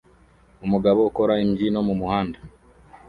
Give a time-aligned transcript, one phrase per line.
[0.65, 2.37] Umugabo ukora imbyino mumuhanda